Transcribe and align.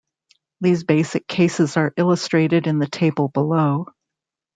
These 0.61 0.83
basic 0.83 1.27
cases 1.27 1.77
are 1.77 1.93
illustrated 1.95 2.65
in 2.65 2.79
the 2.79 2.87
table 2.87 3.27
below. 3.27 3.85